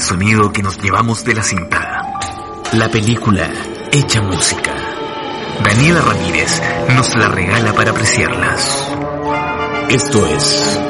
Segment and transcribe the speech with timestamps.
[0.00, 2.00] El sonido que nos llevamos de la cinta.
[2.72, 3.50] La película
[3.92, 4.74] hecha música.
[5.62, 6.62] Daniela Ramírez
[6.96, 8.88] nos la regala para apreciarlas.
[9.90, 10.80] Esto es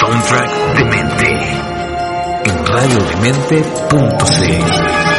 [0.00, 1.28] Soundtrack de Mente
[2.46, 5.13] en radiodemente.cl.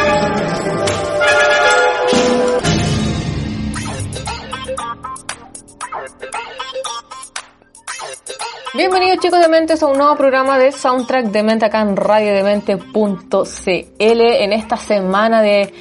[8.76, 13.86] Bienvenidos chicos de Mentes a un nuevo programa de Soundtrack de Mente acá en radiodemente.cl
[13.98, 15.72] en esta semana de...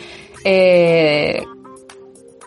[0.46, 1.44] eh,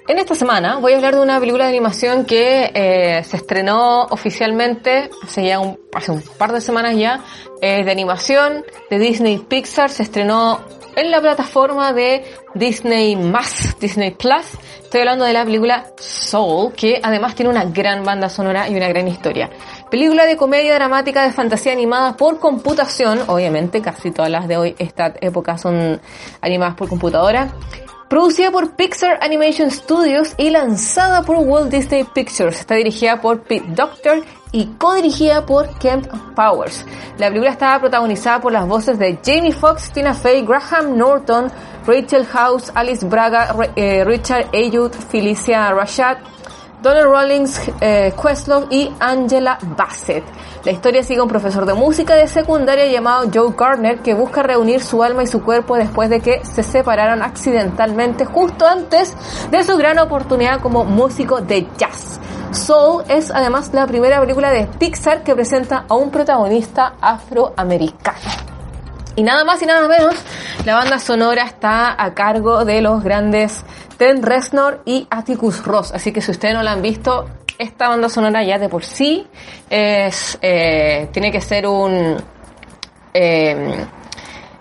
[0.08, 4.04] en esta semana voy a hablar de una película de animación que eh, se estrenó
[4.04, 7.22] oficialmente hace ya un, hace un par de semanas ya,
[7.60, 10.60] de animación de Disney Pixar, se estrenó
[10.96, 12.24] en la plataforma de
[12.54, 13.16] Disney
[13.80, 14.46] Disney Plus.
[14.82, 18.88] Estoy hablando de la película Soul, que además tiene una gran banda sonora y una
[18.88, 19.50] gran historia.
[19.90, 24.76] Película de comedia dramática de fantasía animada por computación, obviamente casi todas las de hoy,
[24.78, 25.98] esta época son
[26.42, 27.48] animadas por computadora.
[28.10, 32.60] Producida por Pixar Animation Studios y lanzada por Walt Disney Pictures.
[32.60, 34.22] Está dirigida por Pete Docter
[34.52, 36.84] y co-dirigida por Kemp Powers.
[37.18, 41.50] La película estaba protagonizada por las voces de Jamie Foxx, Tina Fey, Graham Norton,
[41.86, 46.18] Rachel House, Alice Braga, eh, Richard Ayoud, Felicia Rashad,
[46.82, 50.24] Donald Rawlings, eh, Questlove y Angela Bassett.
[50.64, 54.42] La historia sigue a un profesor de música de secundaria llamado Joe Gardner que busca
[54.42, 59.16] reunir su alma y su cuerpo después de que se separaron accidentalmente justo antes
[59.50, 62.20] de su gran oportunidad como músico de jazz.
[62.52, 68.48] Soul es además la primera película de Pixar que presenta a un protagonista afroamericano.
[69.16, 70.14] Y nada más y nada menos,
[70.64, 73.64] la banda sonora está a cargo de los grandes
[73.98, 75.92] Trent Reznor y Atticus Ross.
[75.92, 77.28] Así que si ustedes no la han visto,
[77.58, 79.26] esta banda sonora ya de por sí
[79.68, 82.16] es, eh, tiene que ser un,
[83.12, 83.84] eh,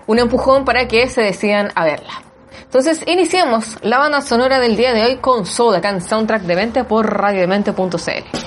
[0.07, 2.23] un empujón para que se decidan a verla.
[2.63, 6.55] Entonces iniciamos la banda sonora del día de hoy con Soul acá en Soundtrack de
[6.55, 8.46] Mente por radiodemente.cl.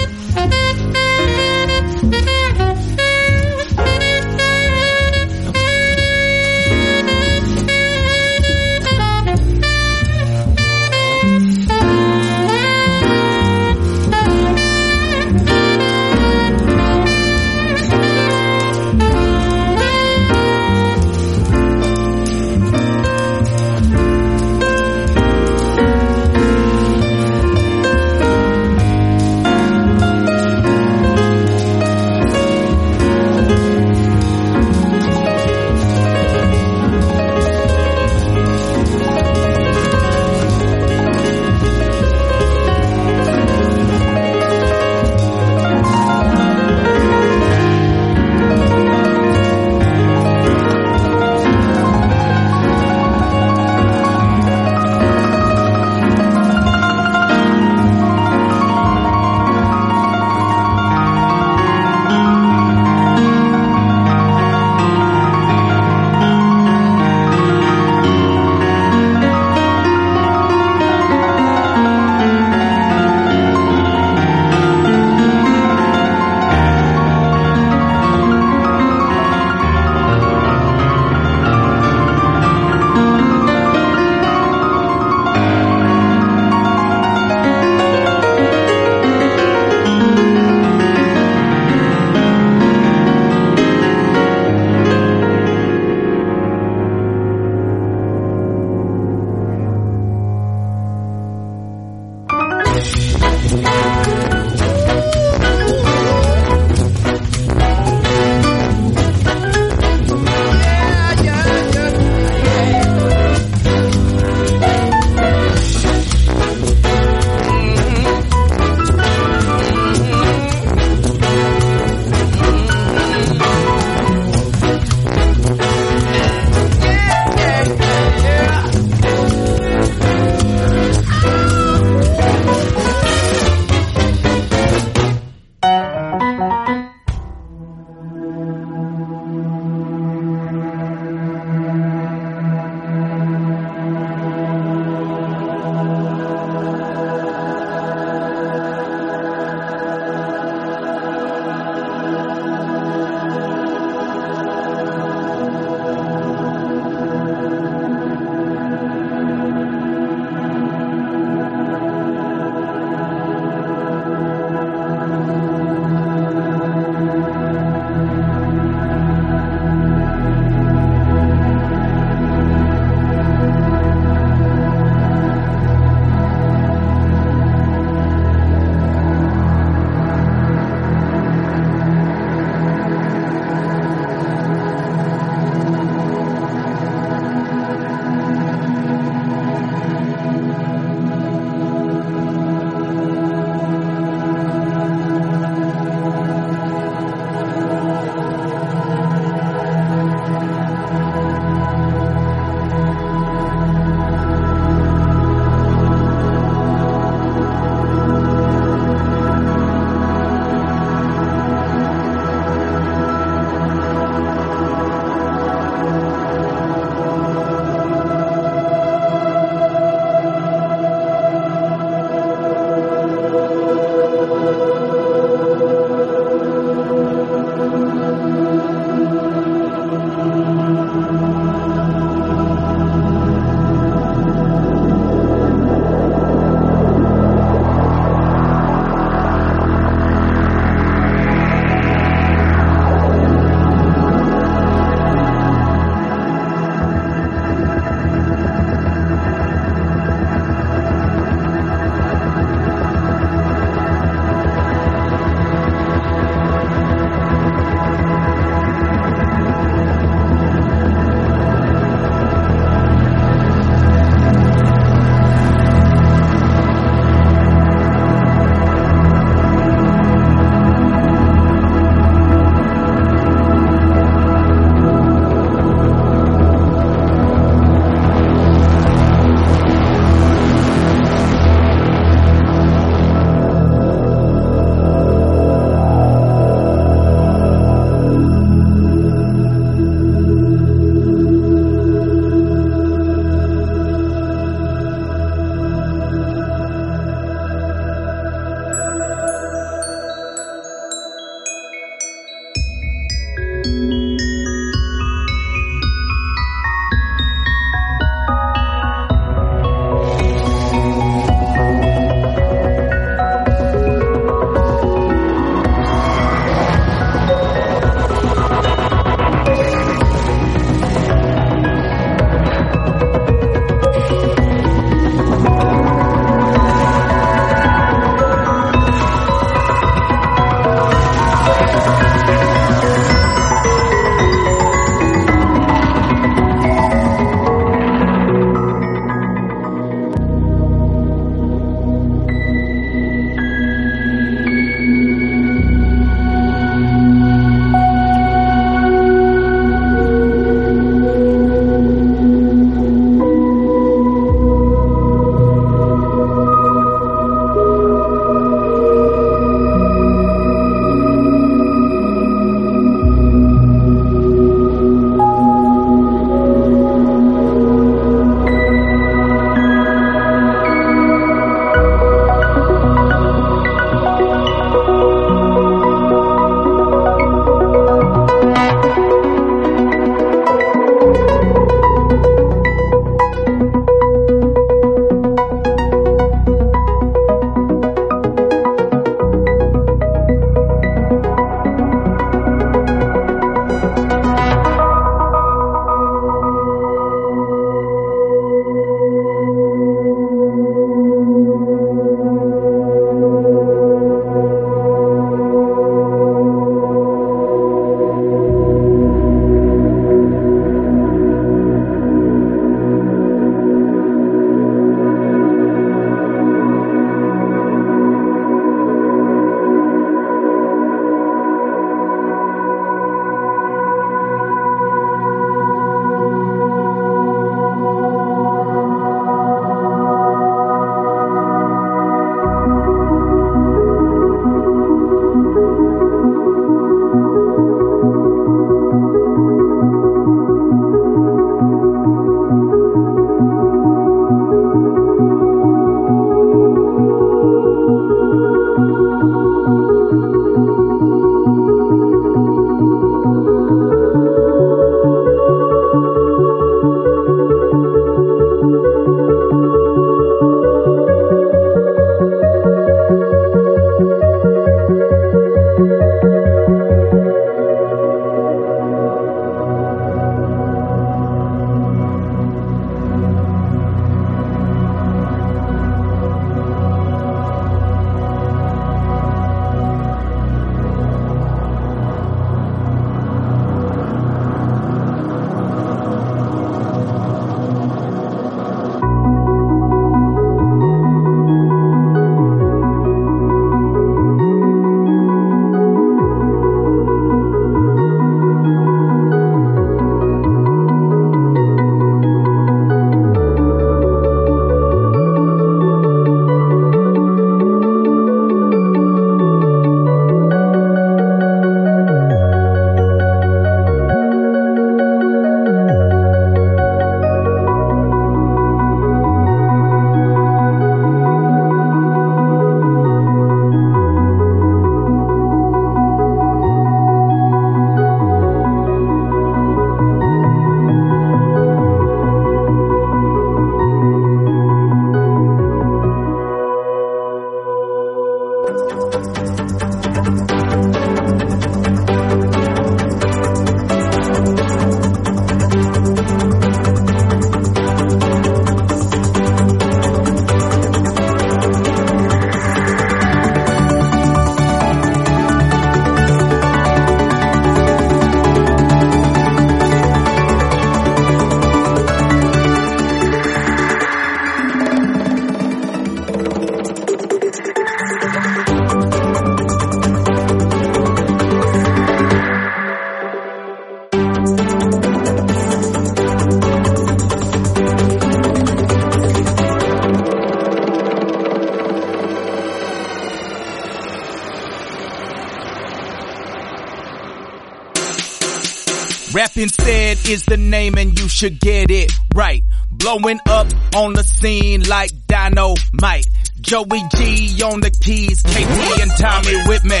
[590.32, 592.62] is the name and you should get it right.
[592.90, 596.26] Blowing up on the scene like dynamite.
[596.60, 600.00] Joey G on the keys, KT and Tommy with me.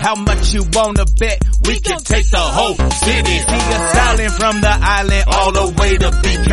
[0.00, 1.38] How much you wanna bet?
[1.66, 3.38] We can take the whole city.
[3.38, 6.52] See us styling from the island all the way to BK.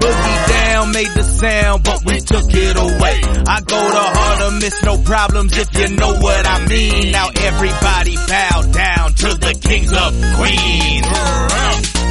[0.00, 3.18] Boogie down made the sound, but we took it away.
[3.46, 7.10] I go to Harlem, miss no problems if you know what I mean.
[7.12, 12.03] Now everybody bow down to the kings of Queens.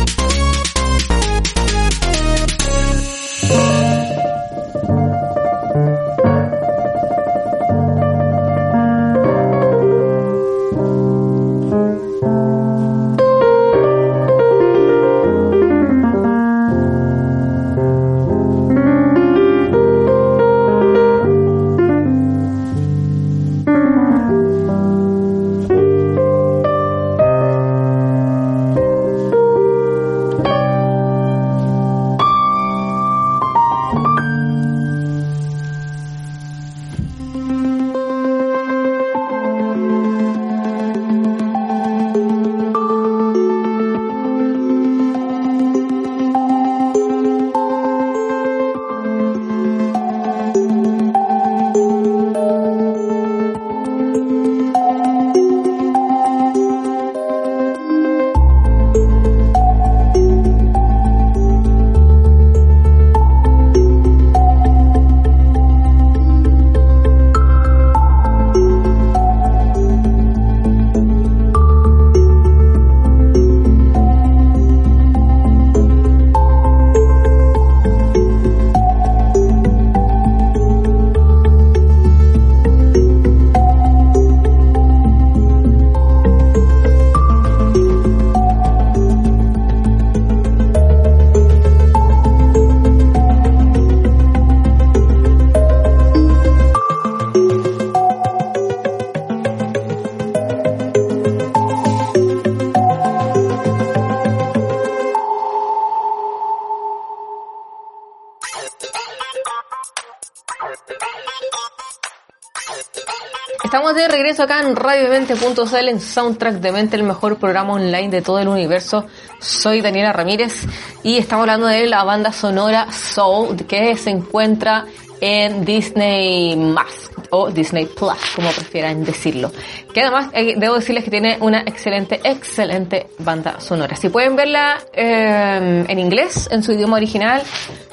[113.83, 118.21] Estamos de regreso acá en radiodemente.cl en Soundtrack de Mente, el mejor programa online de
[118.21, 119.07] todo el universo.
[119.41, 120.65] Soy Daniela Ramírez
[121.03, 124.85] y estamos hablando de la banda sonora Soul que se encuentra
[125.19, 129.51] en Disney Más o Disney Plus, como prefieran decirlo.
[129.93, 133.97] Que además eh, debo decirles que tiene una excelente, excelente banda sonora.
[133.97, 137.43] Si pueden verla eh, en inglés, en su idioma original,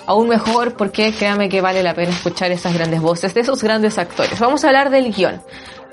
[0.06, 3.98] aún mejor porque créanme que vale la pena escuchar esas grandes voces de esos grandes
[3.98, 4.38] actores.
[4.38, 5.42] Vamos a hablar del guion.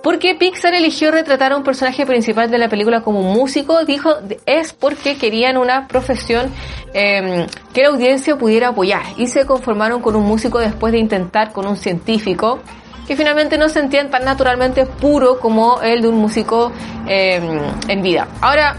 [0.03, 4.73] Porque Pixar eligió retratar a un personaje principal de la película como músico, dijo, es
[4.73, 6.51] porque querían una profesión
[6.93, 11.51] eh, que la audiencia pudiera apoyar y se conformaron con un músico después de intentar
[11.51, 12.59] con un científico
[13.07, 16.71] que finalmente no se sentían tan naturalmente puro como el de un músico
[17.07, 17.41] eh,
[17.87, 18.27] en vida.
[18.41, 18.77] Ahora,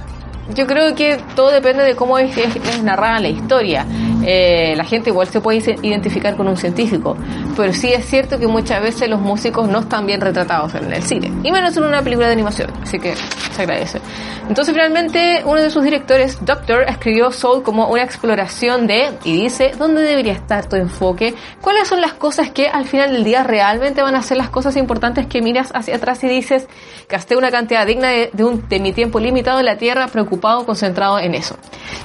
[0.55, 3.87] yo creo que todo depende de cómo es, es, narrada la historia.
[4.25, 7.17] Eh, la gente igual se puede identificar con un científico,
[7.57, 11.03] pero sí es cierto que muchas veces los músicos no están bien retratados en el
[11.03, 14.01] cine, y menos en una película de animación, así que se agradece.
[14.49, 19.73] Entonces finalmente uno de sus directores, Doctor, escribió Soul como una exploración de, y dice,
[19.79, 21.35] ¿dónde debería estar tu enfoque?
[21.61, 24.77] ¿Cuáles son las cosas que al final del día realmente van a ser las cosas
[24.77, 26.67] importantes que miras hacia atrás y dices,
[27.09, 30.38] gasté una cantidad digna de, de, un, de mi tiempo limitado en la Tierra, preocupado,
[30.39, 31.57] concentrado en eso?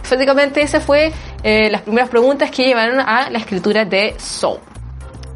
[0.09, 1.11] Básicamente esa fue
[1.43, 4.59] eh, las primeras preguntas que llevaron a la escritura de Soul.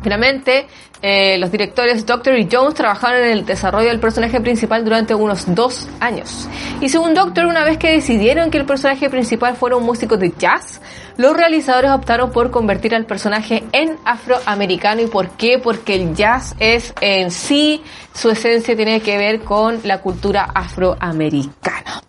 [0.02, 0.68] Finalmente,
[1.02, 5.54] eh, los directores Doctor y Jones trabajaron en el desarrollo del personaje principal durante unos
[5.54, 6.48] dos años.
[6.82, 10.34] Y según Doctor, una vez que decidieron que el personaje principal fuera un músico de
[10.38, 10.82] jazz,
[11.18, 15.02] los realizadores optaron por convertir al personaje en afroamericano.
[15.02, 15.60] ¿Y por qué?
[15.60, 17.82] Porque el jazz es en sí,
[18.14, 22.02] su esencia tiene que ver con la cultura afroamericana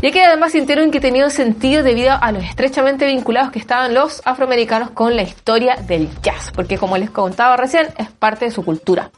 [0.00, 4.22] ya que además sintieron que tenía sentido debido a los estrechamente vinculados que estaban los
[4.24, 8.64] afroamericanos con la historia del jazz, porque como les contaba recién, es parte de su
[8.64, 9.10] cultura.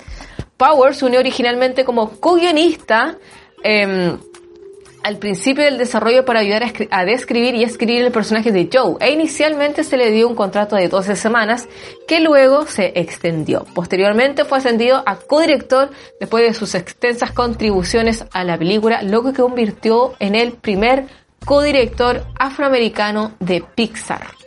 [0.56, 3.16] Powers unió originalmente como co-guionista
[3.62, 4.16] eh,
[5.02, 9.12] al principio del desarrollo para ayudar a, describir y escribir el personaje de Joe, e
[9.12, 11.68] inicialmente se le dio un contrato de 12 semanas
[12.06, 13.64] que luego se extendió.
[13.74, 19.32] Posteriormente fue ascendido a codirector después de sus extensas contribuciones a la película, lo que
[19.32, 21.06] convirtió en el primer
[21.44, 24.40] codirector afroamericano de Pixar.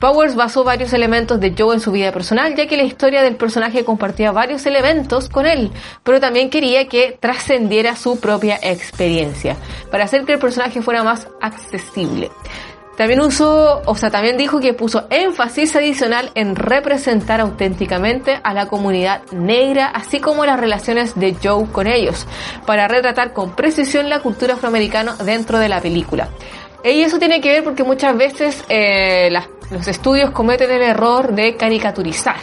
[0.00, 3.36] Powers basó varios elementos de Joe en su vida personal, ya que la historia del
[3.36, 5.70] personaje compartía varios elementos con él,
[6.02, 9.58] pero también quería que trascendiera su propia experiencia,
[9.90, 12.30] para hacer que el personaje fuera más accesible.
[12.96, 18.68] También usó, o sea, también dijo que puso énfasis adicional en representar auténticamente a la
[18.68, 22.26] comunidad negra, así como las relaciones de Joe con ellos,
[22.66, 26.28] para retratar con precisión la cultura afroamericana dentro de la película.
[26.84, 29.30] Y eso tiene que ver porque muchas veces eh,
[29.70, 32.36] los estudios cometen el error de caricaturizar.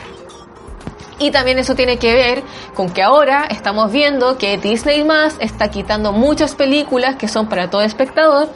[1.19, 2.43] Y también eso tiene que ver
[2.75, 7.69] con que ahora estamos viendo que Disney más está quitando muchas películas que son para
[7.71, 8.49] todo espectador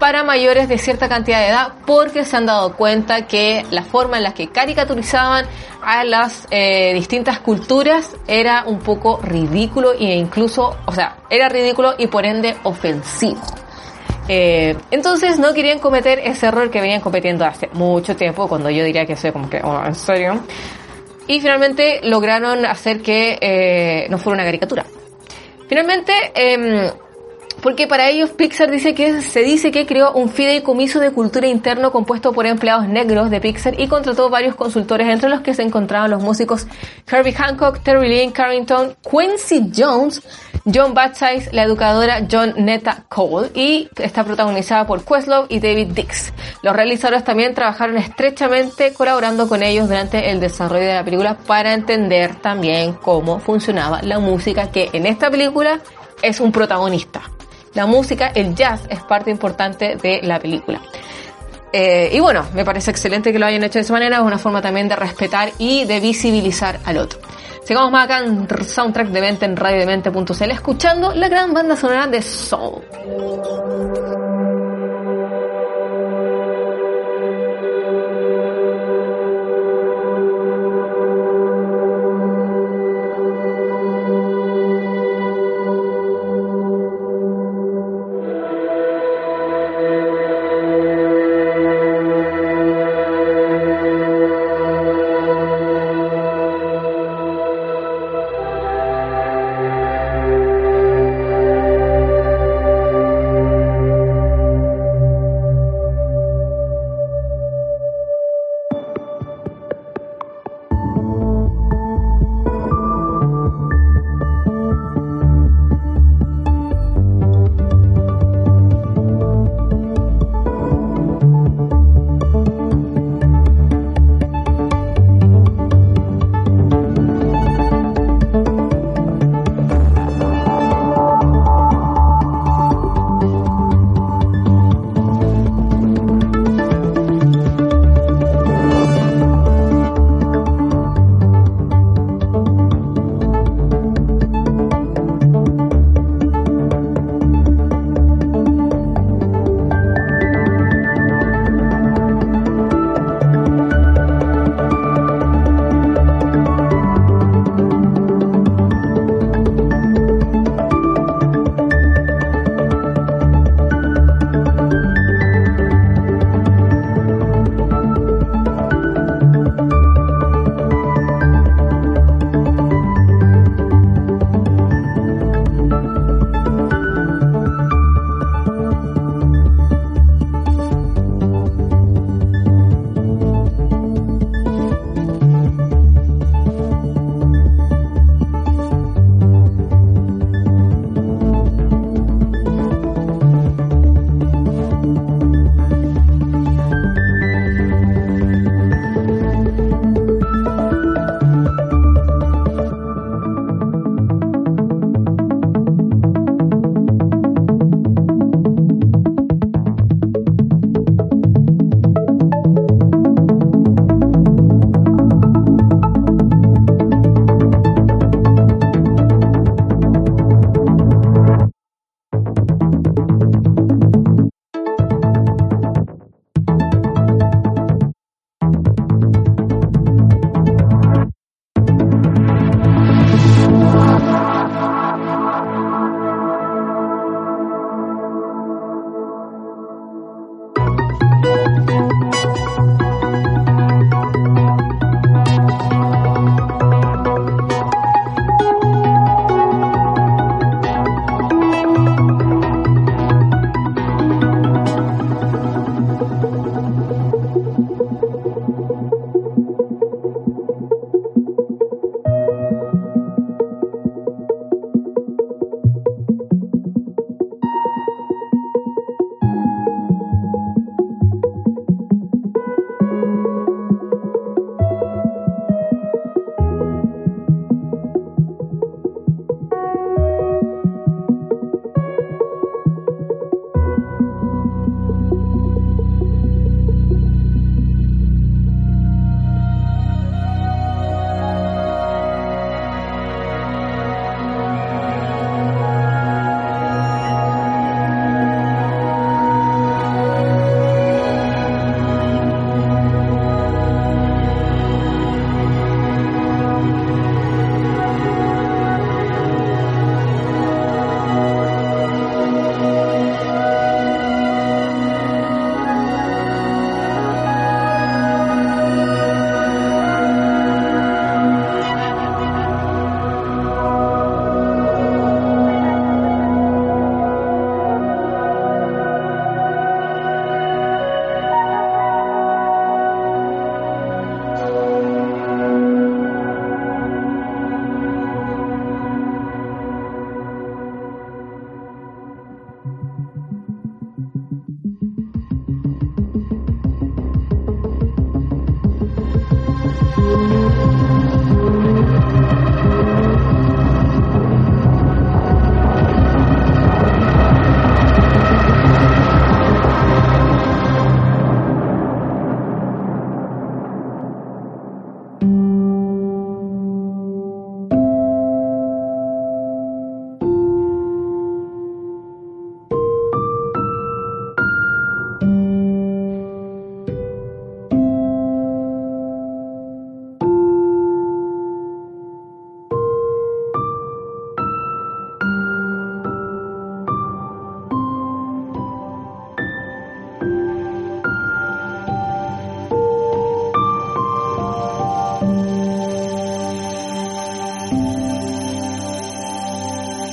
[0.00, 4.16] para mayores de cierta cantidad de edad porque se han dado cuenta que la forma
[4.16, 5.44] en la que caricaturizaban
[5.82, 11.94] a las eh, distintas culturas era un poco ridículo e incluso, o sea, era ridículo
[11.98, 13.42] y por ende ofensivo.
[14.32, 18.84] Eh, entonces no querían cometer ese error que venían cometiendo hace mucho tiempo, cuando yo
[18.84, 20.44] diría que soy como que, oh, en serio.
[21.26, 24.86] Y finalmente lograron hacer que eh, no fuera una caricatura.
[25.68, 26.92] Finalmente, eh,
[27.62, 31.92] porque para ellos Pixar dice que se dice que creó un fideicomiso de cultura interno
[31.92, 36.10] compuesto por empleados negros de Pixar y contrató varios consultores entre los que se encontraban
[36.10, 36.66] los músicos
[37.10, 40.22] Herbie Hancock, Terry Lynn Carrington, Quincy Jones,
[40.72, 46.32] John Batsize, la educadora John Netta Cole y está protagonizada por Questlove y David Dix.
[46.62, 51.74] Los realizadores también trabajaron estrechamente colaborando con ellos durante el desarrollo de la película para
[51.74, 55.80] entender también cómo funcionaba la música que en esta película
[56.22, 57.22] es un protagonista.
[57.74, 60.80] La música, el jazz, es parte importante de la película.
[61.72, 64.38] Eh, y bueno, me parece excelente que lo hayan hecho de esa manera, es una
[64.38, 67.20] forma también de respetar y de visibilizar al otro.
[67.64, 72.20] Sigamos más acá en Soundtrack de Mente en radiodemente.cl escuchando la gran banda sonora de
[72.22, 72.82] Soul.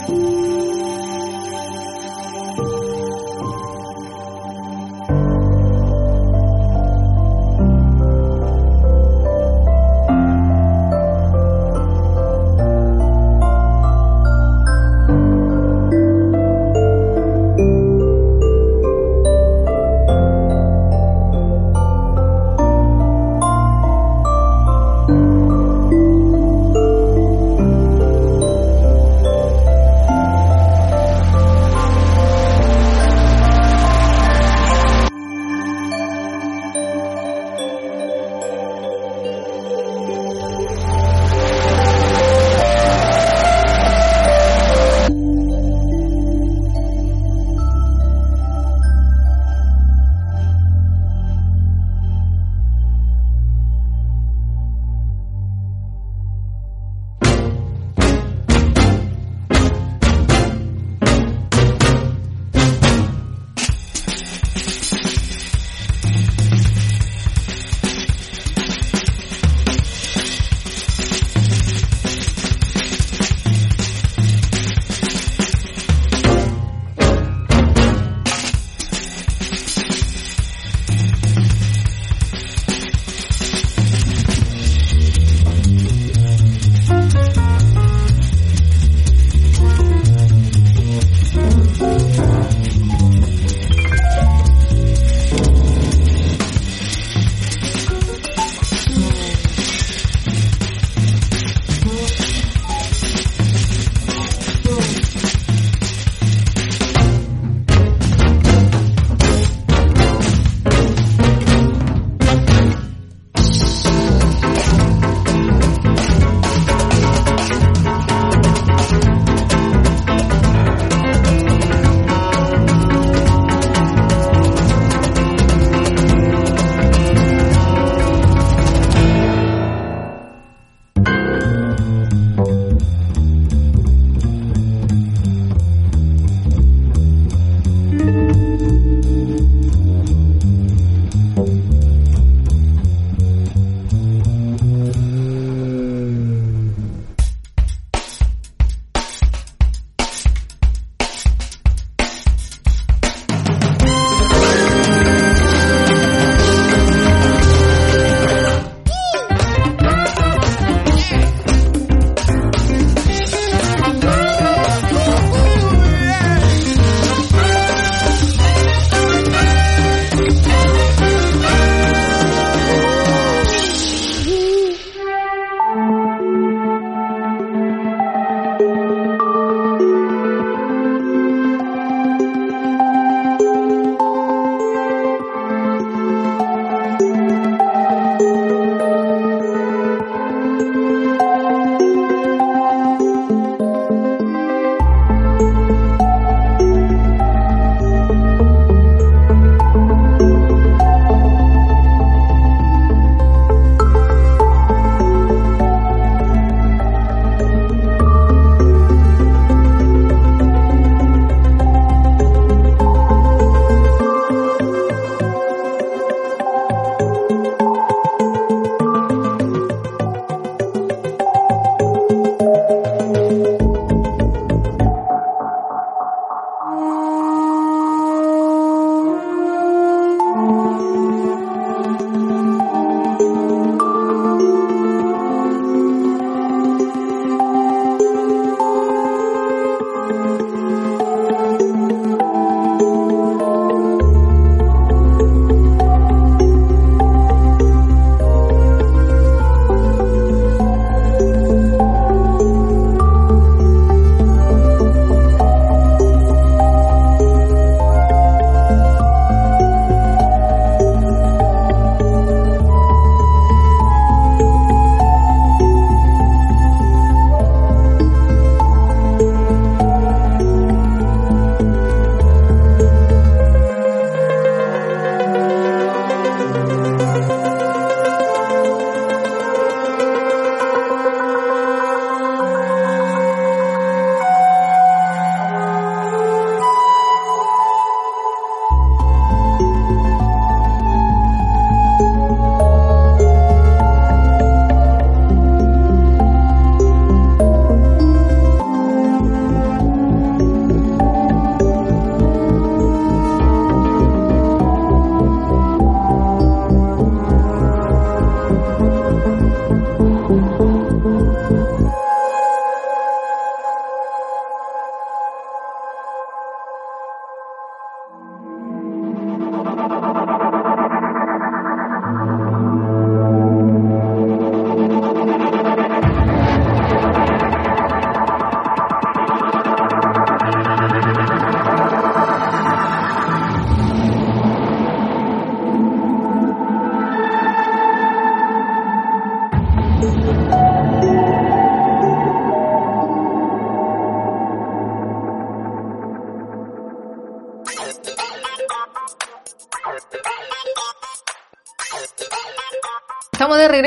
[0.07, 0.46] Bye.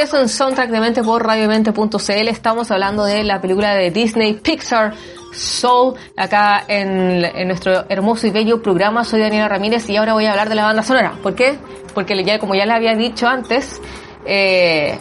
[0.01, 2.29] Regreso en Soundtrack de Mente por radiomente.cl.
[2.29, 4.95] Estamos hablando de la película de Disney Pixar
[5.31, 9.05] Soul acá en, nuestro hermoso y bello programa.
[9.05, 11.19] Soy Daniela Ramírez y ahora voy a hablar de la banda sonora.
[11.23, 11.59] ¿Por qué?
[11.93, 13.79] Porque ya, como ya le había dicho antes,
[14.25, 14.99] eh,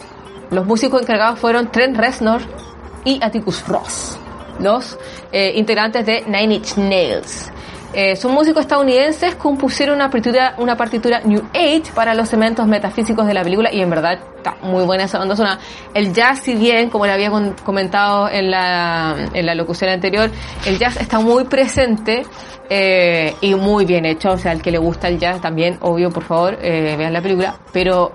[0.50, 2.42] los músicos encargados fueron Trent Reznor
[3.06, 4.18] y Atticus Ross,
[4.58, 4.98] los
[5.32, 7.50] eh, integrantes de Nine Inch Nails.
[7.92, 13.26] Eh, son músicos estadounidenses, compusieron una partitura, una partitura New Age para los elementos metafísicos
[13.26, 15.58] de la película y en verdad está muy buena esa banda sonora.
[15.92, 17.30] El jazz, si bien, como le había
[17.64, 20.30] comentado en la, en la locución anterior,
[20.66, 22.22] el jazz está muy presente
[22.68, 24.30] eh, y muy bien hecho.
[24.30, 27.20] O sea, al que le gusta el jazz también, obvio, por favor, eh, vean la
[27.20, 27.56] película.
[27.72, 28.12] Pero,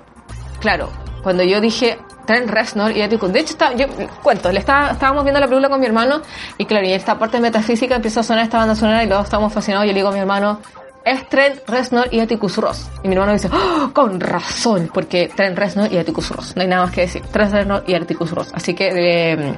[0.62, 0.90] claro,
[1.22, 3.88] cuando yo dije Trent Reznor y Atticus, de hecho, está, yo
[4.24, 6.22] cuento, le estaba, estábamos viendo la película con mi hermano
[6.58, 9.54] y claro, y esta parte metafísica empieza a sonar esta banda sonora y todos estamos
[9.54, 9.86] fascinados.
[9.86, 10.60] Yo le digo a mi hermano,
[11.06, 12.90] es Trent Reznor y Atticus Ross.
[13.04, 16.56] Y mi hermano dice, ¡Oh, con razón, porque Trent Reznor y Atticus Ross.
[16.56, 17.22] No hay nada más que decir.
[17.32, 18.50] Trent Reznor y Atticus Ross.
[18.54, 18.90] Así que,
[19.34, 19.56] eh,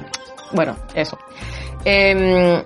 [0.52, 1.18] bueno, eso.
[1.84, 2.62] Eh,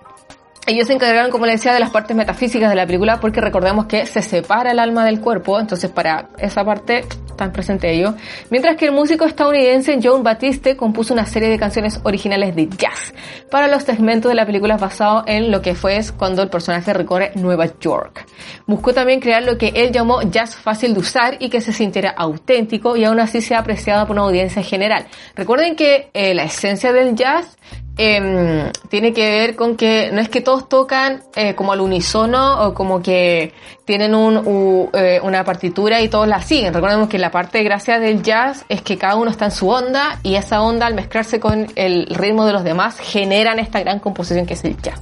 [0.64, 3.86] ellos se encargaron, como le decía, de las partes metafísicas de la película porque recordemos
[3.86, 8.14] que se separa el alma del cuerpo, entonces para esa parte están presentes ellos.
[8.48, 13.12] Mientras que el músico estadounidense John Batiste compuso una serie de canciones originales de jazz
[13.50, 17.32] para los segmentos de la película basado en lo que fue cuando el personaje recorre
[17.34, 18.24] Nueva York.
[18.66, 22.10] Buscó también crear lo que él llamó jazz fácil de usar y que se sintiera
[22.10, 25.06] auténtico y aún así sea apreciado por una audiencia general.
[25.34, 27.58] Recuerden que eh, la esencia del jazz
[27.99, 32.64] eh, tiene que ver con que no es que todos tocan eh, como al unísono
[32.66, 33.53] o como que
[33.84, 36.72] tienen un, u- eh, una partitura y todos la siguen.
[36.72, 39.68] Recordemos que la parte de gracia del jazz es que cada uno está en su
[39.68, 43.99] onda y esa onda al mezclarse con el ritmo de los demás generan esta gran
[43.99, 45.01] composición que es el jazz.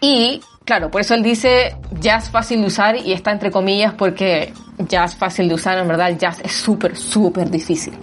[0.00, 4.52] Y claro, por eso él dice jazz fácil de usar y está entre comillas porque
[4.78, 7.94] jazz fácil de usar, en verdad el jazz es súper, súper difícil.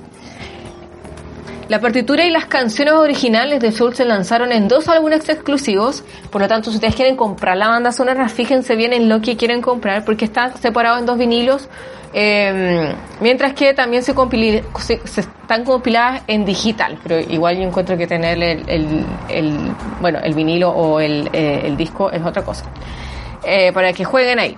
[1.70, 6.42] La partitura y las canciones originales de Soul se lanzaron en dos álbumes exclusivos, por
[6.42, 9.62] lo tanto si ustedes quieren comprar la banda sonora, fíjense bien en lo que quieren
[9.62, 11.70] comprar porque está separado en dos vinilos,
[12.14, 17.64] eh, mientras que también se, compili- se, se están compiladas en digital, pero igual yo
[17.64, 22.44] encuentro que tener el, el- el- bueno, el vinilo o el, eh, disco es otra
[22.44, 22.66] cosa,
[23.46, 24.58] Eh, para que jueguen ahí.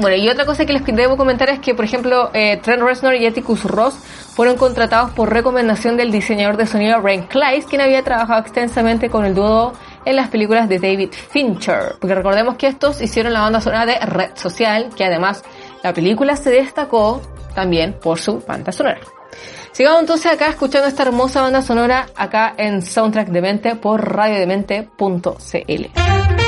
[0.00, 3.14] Bueno, y otra cosa que les debo comentar es que, por ejemplo, eh, Trent Reznor
[3.14, 3.96] y Atticus Ross
[4.34, 9.24] fueron contratados por recomendación del diseñador de sonido Ren Kleiss, quien había trabajado extensamente con
[9.24, 9.72] el dúo
[10.04, 11.96] en las películas de David Fincher.
[12.00, 15.44] Porque recordemos que estos hicieron la banda sonora de Red Social, que además
[15.82, 17.22] la película se destacó
[17.54, 19.00] también por su banda sonora.
[19.72, 26.43] Sigamos entonces acá escuchando esta hermosa banda sonora acá en Soundtrack de Mente por radiodemente.cl.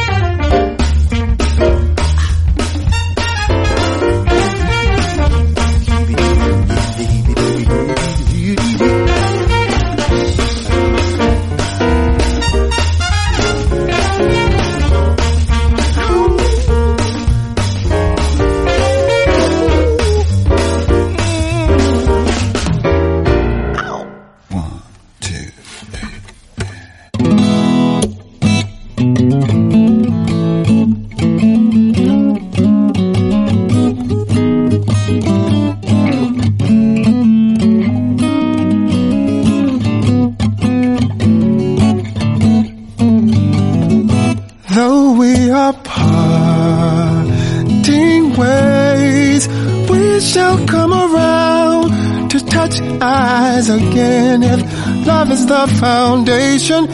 [50.26, 54.42] shall come around to touch eyes again.
[54.42, 54.60] If
[55.06, 56.88] love is the foundation,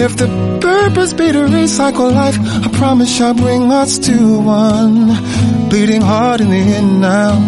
[0.00, 0.26] if the
[0.60, 5.68] purpose be to recycle life, I promise shall bring us to one.
[5.68, 7.38] Bleeding heart in the end now,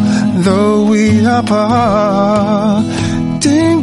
[0.43, 2.91] though we are parting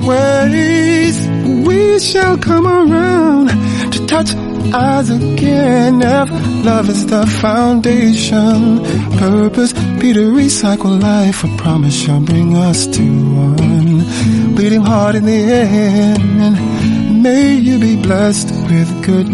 [0.06, 1.28] ways,
[1.68, 3.48] we shall come around
[3.94, 4.36] to touch
[4.74, 6.02] eyes again.
[6.02, 6.30] If
[6.66, 8.84] love is the foundation,
[9.18, 11.44] purpose be to recycle life.
[11.44, 14.56] A promise shall bring us to one.
[14.56, 17.24] Bleeding heart in the end.
[17.24, 19.28] May you be blessed with good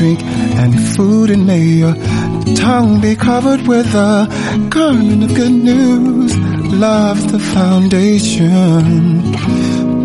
[0.00, 1.94] drink, and food, and may your
[2.56, 4.26] tongue be covered with a
[4.70, 6.34] garment of good news.
[6.72, 8.50] Love's the foundation.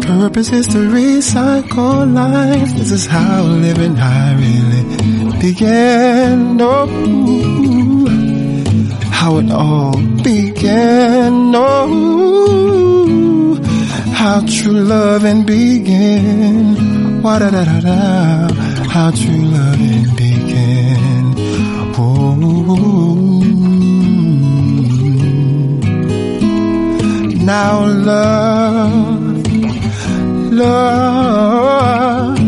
[0.08, 2.74] Purpose is to recycle life.
[2.76, 4.84] This is how living high really
[5.40, 6.60] began.
[6.62, 6.88] Oh,
[9.12, 11.54] how it all began.
[11.56, 13.56] Oh,
[14.14, 17.22] how true loving began.
[17.22, 18.54] Wa da da da da.
[18.90, 21.34] How true loving began.
[21.98, 22.36] Oh.
[27.46, 29.15] Now love,
[30.58, 32.40] love,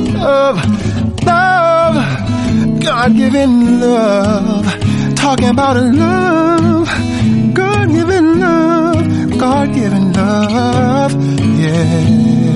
[1.24, 1.96] love.
[2.80, 4.66] God-given love.
[5.16, 6.88] Talking about love,
[7.54, 11.12] God-given love, God-given love.
[11.58, 12.55] Yeah.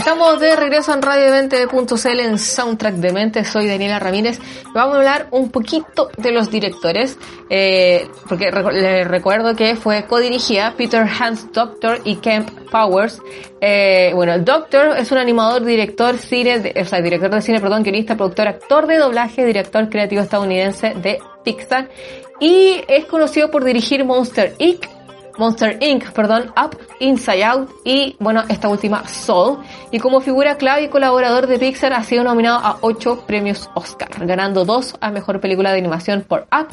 [0.00, 3.44] Estamos de regreso en radiomente.cl en Soundtrack de Mente.
[3.44, 4.38] Soy Daniela Ramírez.
[4.72, 7.18] Vamos a hablar un poquito de los directores,
[7.50, 13.20] eh, porque les recuerdo que fue codirigida Peter Hans Doctor y Kemp Powers.
[13.60, 17.82] Eh, bueno, Doctor es un animador, director, cine, de- o sea, director de cine, perdón,
[17.82, 21.90] guionista, productor, actor de doblaje, director creativo estadounidense de Pixar
[22.40, 24.86] y es conocido por dirigir Monster Inc.
[25.40, 29.58] Monster Inc., perdón, Up, Inside Out y, bueno, esta última, Soul.
[29.90, 34.10] Y como figura clave y colaborador de Pixar ha sido nominado a 8 premios Oscar,
[34.26, 36.68] ganando 2 a Mejor Película de Animación por Up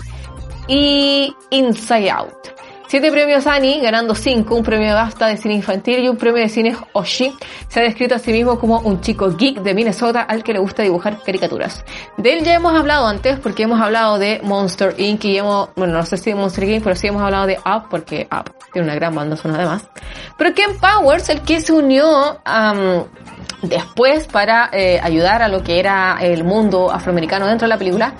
[0.68, 2.57] y Inside Out.
[2.88, 6.48] 7 premios Annie, ganando 5, un premio BAFTA de cine infantil y un premio de
[6.48, 7.36] cine Oshi.
[7.68, 10.60] Se ha descrito a sí mismo como un chico geek de Minnesota al que le
[10.60, 11.84] gusta dibujar caricaturas.
[12.16, 15.26] De él ya hemos hablado antes porque hemos hablado de Monster Inc.
[15.26, 17.90] y hemos, bueno, no sé si de Monster Inc., pero sí hemos hablado de Up
[17.90, 19.90] porque Up tiene una gran banda sonora además.
[20.38, 22.40] Pero Ken Powers, el que se unió
[23.64, 28.14] después para eh, ayudar a lo que era el mundo afroamericano dentro de la película,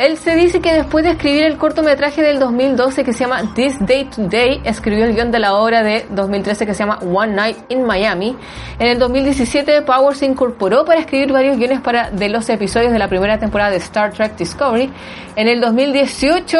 [0.00, 3.76] él se dice que después de escribir el cortometraje del 2012 que se llama This
[3.80, 7.58] Day Today, escribió el guion de la obra de 2013 que se llama One Night
[7.68, 8.34] in Miami.
[8.78, 12.98] En el 2017 Powers se incorporó para escribir varios guiones para, de los episodios de
[12.98, 14.90] la primera temporada de Star Trek Discovery.
[15.36, 16.56] En el 2018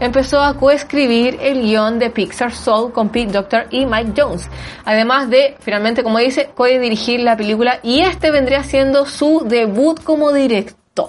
[0.00, 4.50] empezó a coescribir el guion de Pixar Soul con Pete Doctor y Mike Jones.
[4.84, 10.34] Además de, finalmente, como dice, co-dirigir la película y este vendría siendo su debut como
[10.34, 11.08] director.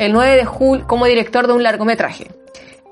[0.00, 2.30] El 9 de julio, como director de un largometraje.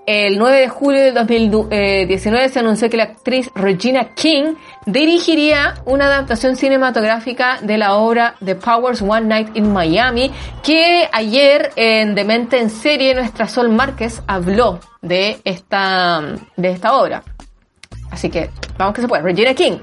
[0.04, 6.04] El 9 de julio del 2019 se anunció que la actriz Regina King dirigiría una
[6.04, 10.30] adaptación cinematográfica de la obra The Powers One Night in Miami,
[10.62, 16.20] que ayer en Demente en serie nuestra Sol Márquez habló de esta,
[16.58, 17.22] de esta obra.
[18.10, 19.22] Así que vamos que se puede.
[19.22, 19.78] Regina King.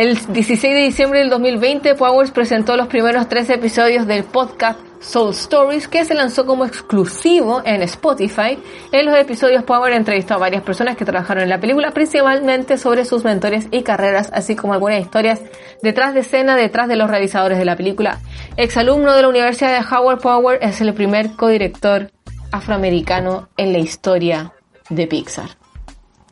[0.00, 5.32] El 16 de diciembre del 2020, Powers presentó los primeros tres episodios del podcast Soul
[5.32, 8.58] Stories, que se lanzó como exclusivo en Spotify.
[8.92, 13.04] En los episodios, Power entrevistó a varias personas que trabajaron en la película, principalmente sobre
[13.04, 15.42] sus mentores y carreras, así como algunas historias
[15.82, 18.20] detrás de escena, detrás de los realizadores de la película.
[18.56, 22.10] Exalumno de la Universidad de Howard Power, es el primer codirector
[22.52, 24.54] afroamericano en la historia
[24.88, 25.50] de Pixar.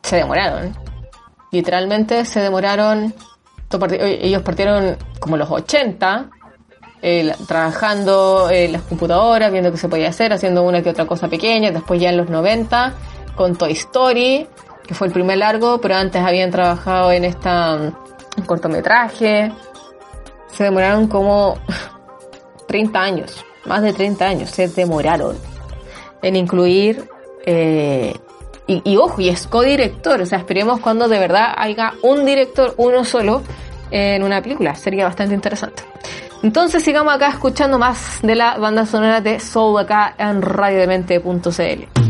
[0.01, 0.75] Se demoraron.
[1.51, 3.13] Literalmente se demoraron.
[3.71, 6.29] Ellos partieron como los 80
[7.01, 11.29] eh, trabajando en las computadoras, viendo qué se podía hacer, haciendo una que otra cosa
[11.29, 12.93] pequeña, después ya en los 90
[13.35, 14.47] con Toy Story,
[14.85, 19.53] que fue el primer largo, pero antes habían trabajado en esta mm, cortometraje.
[20.51, 21.57] Se demoraron como
[22.67, 25.37] 30 años, más de 30 años, se demoraron
[26.21, 27.09] en incluir
[27.45, 28.13] eh,
[28.69, 33.03] y, ojo, y es codirector, o sea, esperemos cuando de verdad haya un director, uno
[33.03, 33.41] solo,
[33.89, 35.83] en una película, sería bastante interesante.
[36.43, 42.08] Entonces sigamos acá escuchando más de la banda sonora de Soul acá en radiodemente.cl.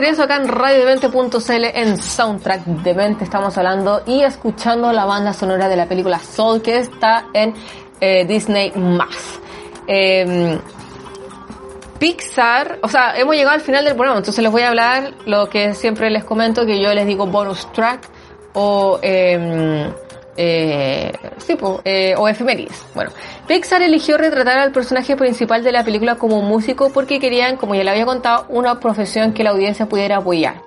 [0.00, 3.24] regreso acá en radiodemente.cl en Soundtrack de Mente.
[3.24, 7.52] Estamos hablando y escuchando la banda sonora de la película Soul que está en
[8.00, 9.38] eh, Disney más.
[11.98, 15.50] Pixar, o sea, hemos llegado al final del programa, entonces les voy a hablar lo
[15.50, 18.08] que siempre les comento, que yo les digo bonus track
[18.54, 19.92] o eh,
[20.42, 21.12] eh,
[21.84, 22.86] eh, o efemérides.
[22.94, 23.10] Bueno,
[23.46, 27.84] Pixar eligió retratar al personaje principal de la película como músico porque querían, como ya
[27.84, 30.62] le había contado, una profesión que la audiencia pudiera apoyar.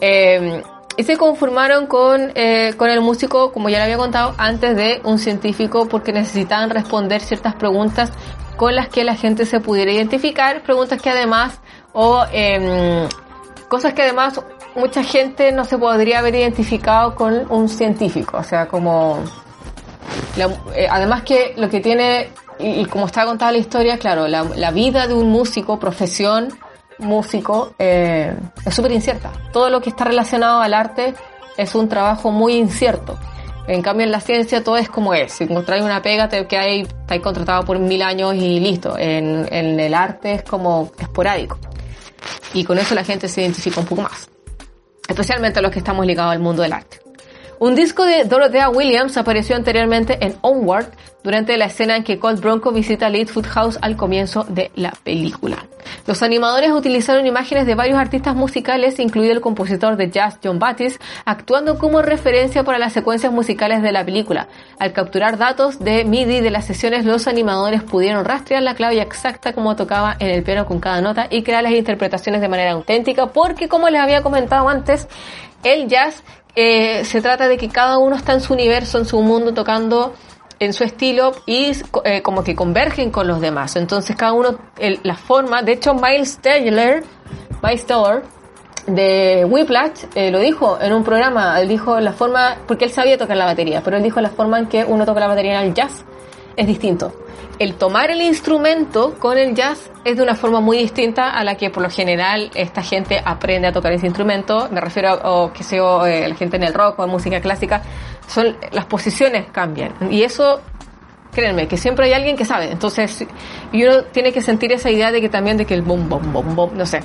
[0.00, 0.62] Eh,
[0.96, 5.02] y se conformaron con, eh, con el músico, como ya le había contado, antes de
[5.04, 8.10] un científico porque necesitaban responder ciertas preguntas
[8.56, 11.60] con las que la gente se pudiera identificar, preguntas que además,
[11.92, 13.08] o em,
[13.68, 14.40] cosas que además
[14.74, 19.18] mucha gente no se podría haber identificado con un científico, o sea, como...
[20.36, 25.06] eh, además que lo que tiene, y, como está contada la historia, claro, la, vida
[25.06, 26.48] de un músico, profesión
[26.98, 29.32] músico, eh, es súper incierta.
[29.52, 31.14] Todo lo que está relacionado al arte
[31.56, 33.18] es un trabajo muy incierto.
[33.66, 35.32] En cambio, en la ciencia todo es como es.
[35.32, 38.96] Si encontráis una pega, te que hay, estáis contratado por mil años y listo.
[38.98, 39.48] En
[39.80, 41.58] el arte es como esporádico.
[42.52, 44.28] Y con eso la gente se identifica un poco más.
[45.08, 47.03] Especialmente los que estamos ligados al mundo del arte.
[47.64, 50.88] Un disco de Dorothea Williams apareció anteriormente en Onward
[51.22, 55.64] durante la escena en que Colt Bronco visita Leadfoot House al comienzo de la película.
[56.06, 61.00] Los animadores utilizaron imágenes de varios artistas musicales, incluido el compositor de jazz John Battis,
[61.24, 64.46] actuando como referencia para las secuencias musicales de la película.
[64.78, 69.54] Al capturar datos de MIDI de las sesiones, los animadores pudieron rastrear la clave exacta
[69.54, 73.28] como tocaba en el piano con cada nota y crear las interpretaciones de manera auténtica,
[73.28, 75.08] porque como les había comentado antes,
[75.62, 76.22] el jazz
[76.54, 80.14] eh, se trata de que cada uno está en su universo, en su mundo, tocando
[80.60, 81.72] en su estilo y
[82.04, 83.76] eh, como que convergen con los demás.
[83.76, 84.58] Entonces cada uno,
[85.02, 87.04] la forma, de hecho Miles Teller,
[87.62, 88.22] Miles Teller
[88.86, 93.16] de Whiplash eh, lo dijo en un programa, él dijo la forma, porque él sabía
[93.16, 95.68] tocar la batería, pero él dijo la forma en que uno toca la batería en
[95.68, 96.04] el jazz
[96.56, 97.12] es distinto.
[97.58, 101.56] El tomar el instrumento con el jazz es de una forma muy distinta a la
[101.56, 104.68] que por lo general esta gente aprende a tocar ese instrumento.
[104.72, 107.40] Me refiero a o, que sea eh, la gente en el rock o en música
[107.40, 107.82] clásica.
[108.26, 110.60] Son las posiciones cambian y eso
[111.32, 112.70] créanme que siempre hay alguien que sabe.
[112.72, 113.24] Entonces
[113.72, 116.32] y uno tiene que sentir esa idea de que también de que el bom bom
[116.32, 117.00] bom bom no sé.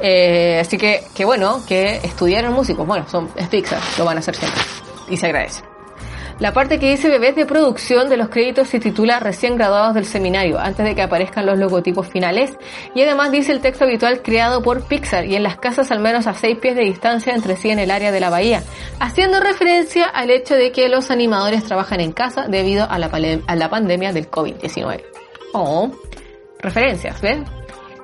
[0.00, 2.86] Eh, así que, que bueno, que estudiaron músicos.
[2.86, 4.60] Bueno, son es Pixar, lo van a hacer siempre.
[5.08, 5.69] Y se agradece.
[6.40, 10.06] La parte que dice bebés de producción de los créditos se titula recién graduados del
[10.06, 12.56] seminario, antes de que aparezcan los logotipos finales.
[12.94, 16.26] Y además dice el texto habitual creado por Pixar y en las casas al menos
[16.26, 18.62] a seis pies de distancia entre sí en el área de la bahía,
[19.00, 24.14] haciendo referencia al hecho de que los animadores trabajan en casa debido a la, pandemia
[24.14, 25.02] del COVID-19.
[25.52, 25.90] Oh,
[26.60, 27.44] referencias, ¿ven?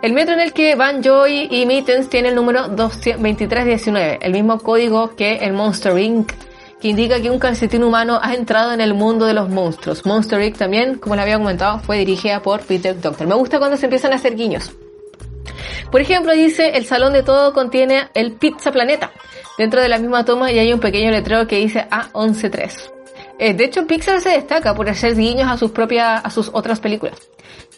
[0.02, 4.58] El metro en el que Van Joy y Mittens tiene el número 2319, el mismo
[4.58, 6.32] código que el Monster Inc.,
[6.80, 10.04] que indica que un calcetín humano ha entrado en el mundo de los monstruos.
[10.04, 10.58] Monster Inc.
[10.58, 13.26] también, como les había comentado, fue dirigida por Peter Doctor.
[13.26, 14.72] Me gusta cuando se empiezan a hacer guiños.
[15.90, 19.12] Por ejemplo, dice, el salón de todo contiene el Pizza Planeta.
[19.56, 22.92] Dentro de la misma toma y hay un pequeño letrero que dice A113.
[23.38, 26.80] Eh, de hecho, Pixar se destaca por hacer guiños a sus propias, a sus otras
[26.80, 27.16] películas.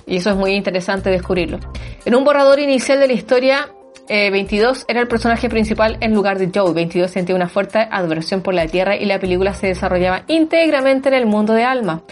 [0.07, 1.59] Y eso es muy interesante descubrirlo.
[2.05, 3.69] En un borrador inicial de la historia,
[4.09, 6.73] eh, 22 era el personaje principal en lugar de Joe.
[6.73, 11.15] 22 sentía una fuerte adversión por la Tierra y la película se desarrollaba íntegramente en
[11.15, 12.03] el mundo de Alma.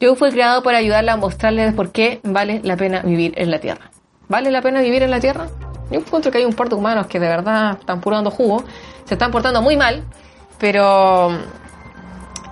[0.00, 3.58] Joe fue creado para ayudarla a mostrarle por qué vale la pena vivir en la
[3.58, 3.90] Tierra.
[4.28, 5.46] ¿Vale la pena vivir en la Tierra?
[5.90, 8.64] Yo encuentro que hay un par de humanos que de verdad están purando jugo,
[9.04, 10.04] se están portando muy mal,
[10.58, 11.30] pero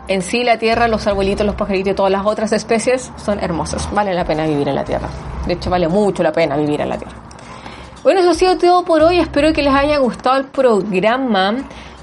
[0.08, 3.88] en sí la Tierra, los arbolitos, los pajaritos y todas las otras especies son hermosas.
[3.94, 5.08] Vale la pena vivir en la Tierra.
[5.46, 7.29] De hecho, vale mucho la pena vivir en la Tierra.
[8.02, 9.18] Bueno, eso ha sido todo por hoy.
[9.18, 11.56] Espero que les haya gustado el programa.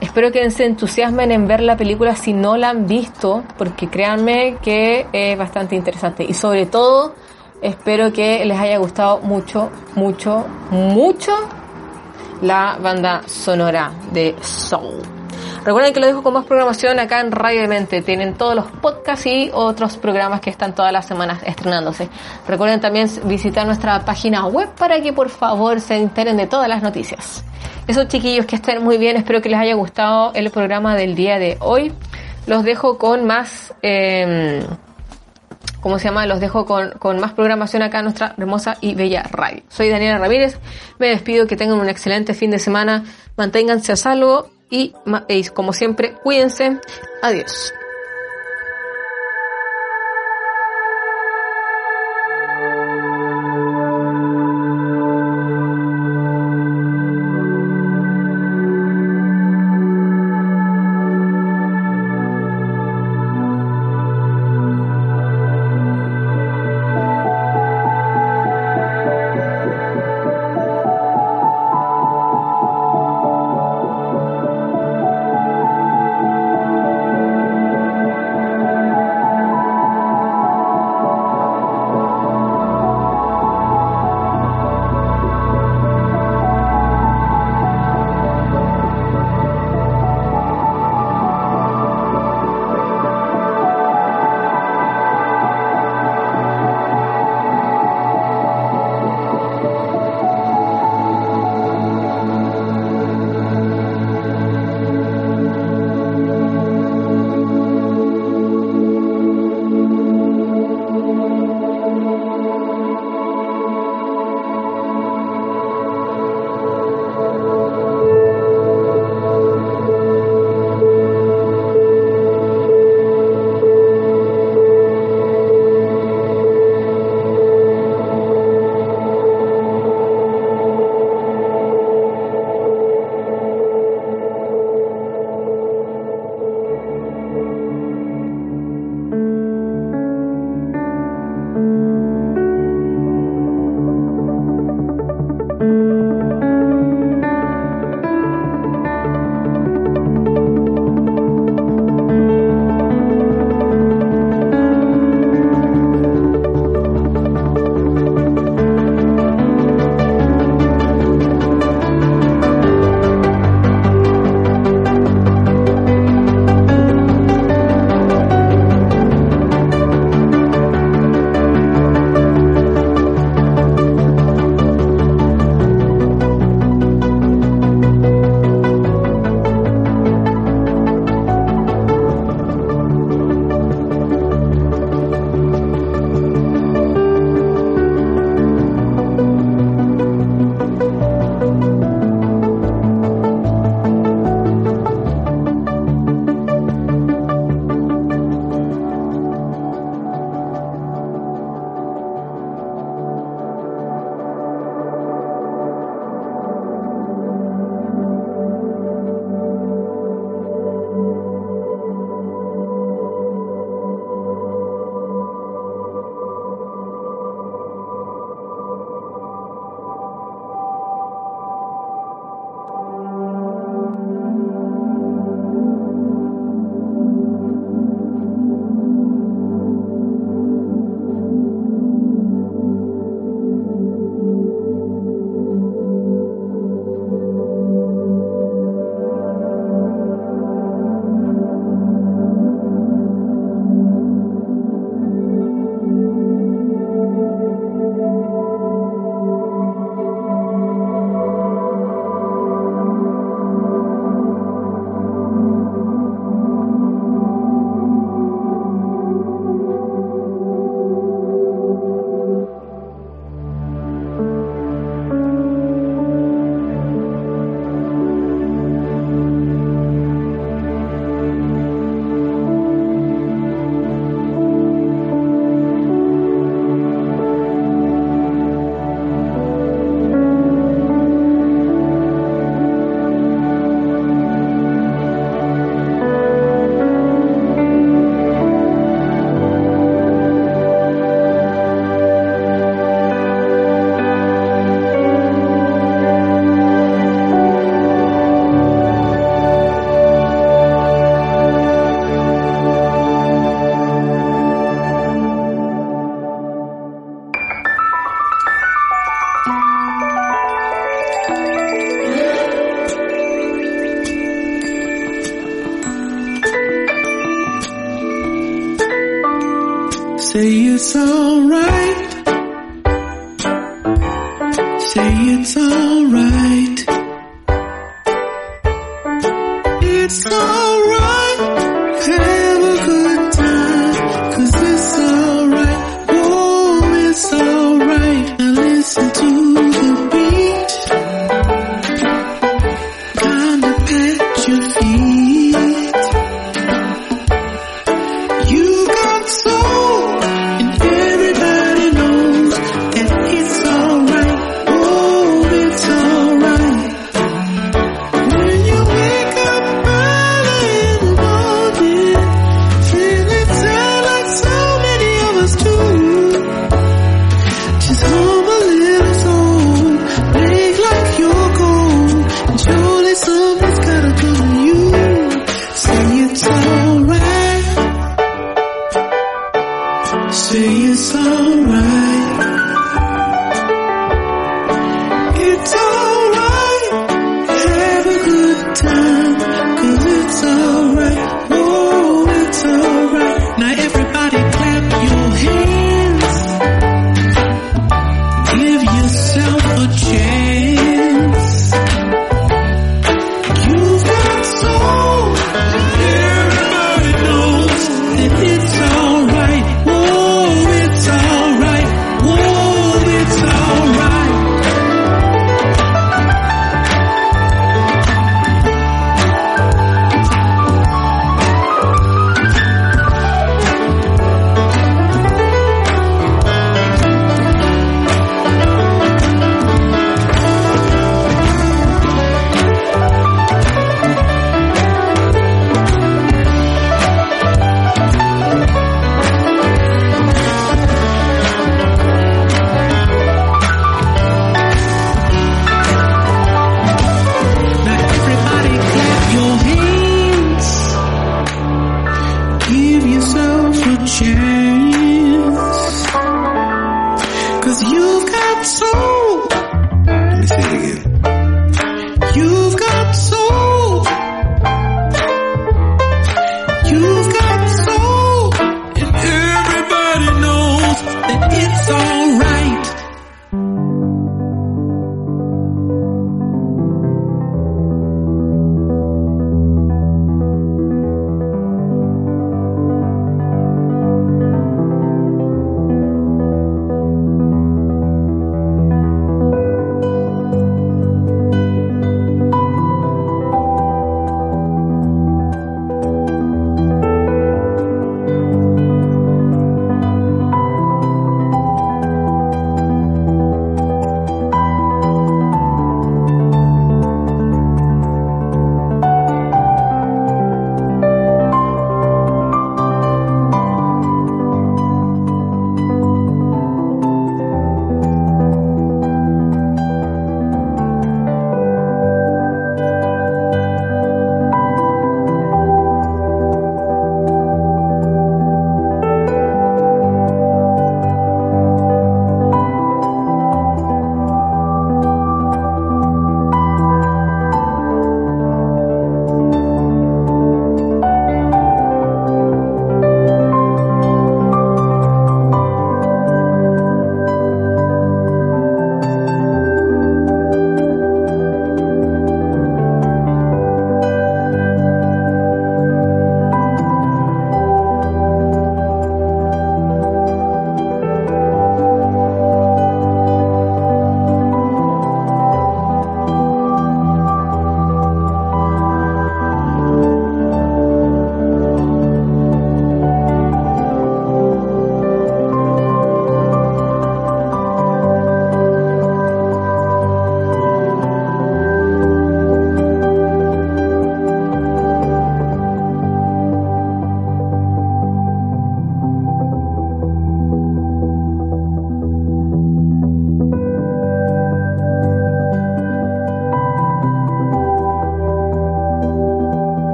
[0.00, 4.56] Espero que se entusiasmen en ver la película si no la han visto, porque créanme
[4.60, 6.24] que es bastante interesante.
[6.28, 7.14] Y sobre todo,
[7.62, 11.32] espero que les haya gustado mucho, mucho, mucho
[12.42, 15.13] la banda sonora de Soul.
[15.64, 18.02] Recuerden que lo dejo con más programación acá en Radio de Mente.
[18.02, 22.08] Tienen todos los podcasts y otros programas que están todas las semanas estrenándose.
[22.46, 26.82] Recuerden también visitar nuestra página web para que por favor se enteren de todas las
[26.82, 27.44] noticias.
[27.86, 31.38] Esos chiquillos que estén muy bien, espero que les haya gustado el programa del día
[31.38, 31.92] de hoy.
[32.46, 33.74] Los dejo con más...
[33.82, 34.66] Eh,
[35.80, 36.24] ¿cómo se llama?
[36.26, 39.62] Los dejo con, con, más programación acá en nuestra hermosa y bella radio.
[39.68, 40.58] Soy Daniela Ramírez,
[40.98, 43.04] me despido, que tengan un excelente fin de semana,
[43.36, 44.94] manténganse a salvo y
[45.50, 46.80] como siempre, cuídense.
[47.22, 47.72] Adiós.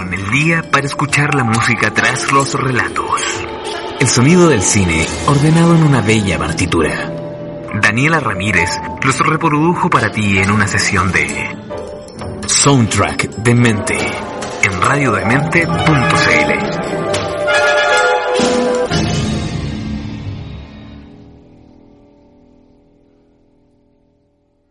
[0.00, 3.20] En el día para escuchar la música tras los relatos.
[4.00, 7.12] El sonido del cine ordenado en una bella partitura.
[7.82, 8.70] Daniela Ramírez
[9.02, 11.26] los reprodujo para ti en una sesión de
[12.46, 13.98] Soundtrack de Mente
[14.62, 16.71] en radiodemente.cl.